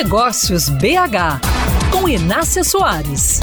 [0.00, 1.40] Negócios BH,
[1.90, 3.40] com Inácia Soares.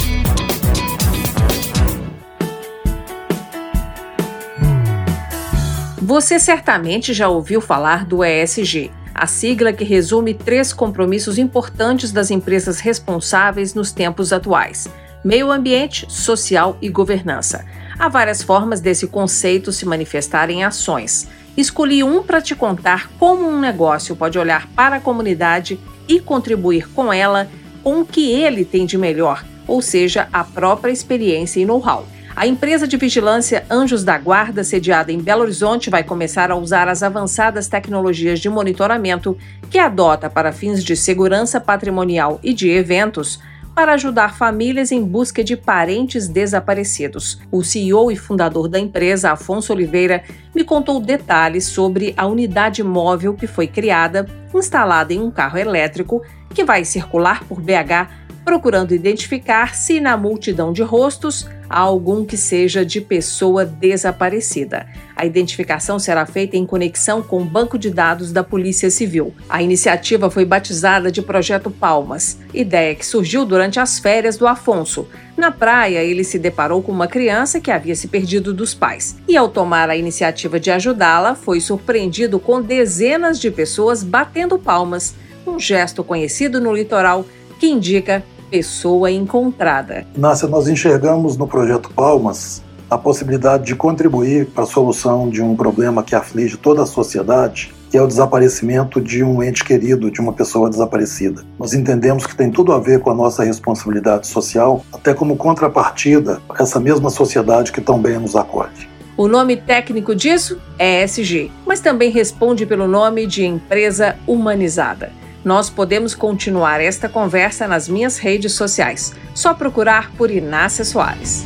[6.00, 12.30] Você certamente já ouviu falar do ESG, a sigla que resume três compromissos importantes das
[12.30, 14.88] empresas responsáveis nos tempos atuais:
[15.22, 17.66] meio ambiente, social e governança.
[17.98, 21.28] Há várias formas desse conceito se manifestar em ações.
[21.54, 25.78] Escolhi um para te contar como um negócio pode olhar para a comunidade
[26.08, 27.48] e contribuir com ela
[27.82, 32.06] com o que ele tem de melhor, ou seja, a própria experiência e know-how.
[32.36, 36.86] A empresa de vigilância Anjos da Guarda, sediada em Belo Horizonte, vai começar a usar
[36.86, 39.38] as avançadas tecnologias de monitoramento
[39.70, 43.40] que adota para fins de segurança patrimonial e de eventos
[43.76, 47.38] para ajudar famílias em busca de parentes desaparecidos.
[47.52, 53.34] O CEO e fundador da empresa, Afonso Oliveira, me contou detalhes sobre a unidade móvel
[53.34, 56.22] que foi criada, instalada em um carro elétrico,
[56.54, 62.36] que vai circular por BH procurando identificar se na multidão de rostos há algum que
[62.36, 64.86] seja de pessoa desaparecida.
[65.16, 69.34] A identificação será feita em conexão com o banco de dados da Polícia Civil.
[69.48, 75.08] A iniciativa foi batizada de Projeto Palmas, ideia que surgiu durante as férias do Afonso.
[75.36, 79.16] Na praia, ele se deparou com uma criança que havia se perdido dos pais.
[79.26, 85.16] E ao tomar a iniciativa de ajudá-la, foi surpreendido com dezenas de pessoas batendo palmas,
[85.44, 87.26] um gesto conhecido no litoral
[87.58, 90.06] que indica pessoa encontrada.
[90.16, 95.56] Nácia, nós enxergamos no projeto Palmas a possibilidade de contribuir para a solução de um
[95.56, 100.20] problema que aflige toda a sociedade, que é o desaparecimento de um ente querido, de
[100.20, 101.42] uma pessoa desaparecida.
[101.58, 106.40] Nós entendemos que tem tudo a ver com a nossa responsabilidade social, até como contrapartida
[106.48, 108.88] a essa mesma sociedade que tão bem nos acolhe.
[109.16, 115.10] O nome técnico disso é ESG, mas também responde pelo nome de empresa humanizada.
[115.46, 119.14] Nós podemos continuar esta conversa nas minhas redes sociais.
[119.32, 121.44] Só procurar por Inácia Soares.